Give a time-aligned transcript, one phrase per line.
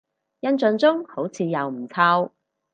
[0.39, 2.31] 印象中好似又唔臭